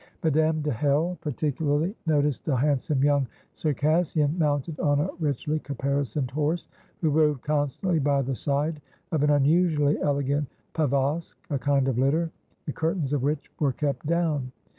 Madame 0.23 0.63
de 0.63 0.71
Hell 0.71 1.15
particularly 1.21 1.95
noticed 2.07 2.47
a 2.47 2.55
handsome 2.55 3.03
young 3.03 3.27
Circassian, 3.53 4.35
mounted 4.39 4.79
on 4.79 4.99
a 4.99 5.11
richly 5.19 5.59
caparisoned 5.59 6.31
horse, 6.31 6.67
who 7.01 7.11
rode 7.11 7.39
constantly 7.43 7.99
by 7.99 8.19
the 8.23 8.33
side 8.33 8.81
of 9.11 9.21
an 9.21 9.29
unusually 9.29 9.99
elegant 10.01 10.47
pavosk 10.73 11.35
(a 11.51 11.59
kind 11.59 11.87
of 11.87 11.99
litter), 11.99 12.31
the 12.65 12.73
curtains 12.73 13.13
of 13.13 13.21
which 13.21 13.51
were 13.59 13.73
kept 13.73 14.07
down. 14.07 14.51